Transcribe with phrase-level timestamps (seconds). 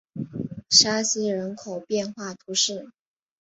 [0.71, 2.89] 沙西人口变化图示